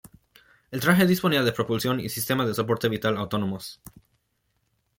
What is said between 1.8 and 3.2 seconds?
y sistema de soporte vital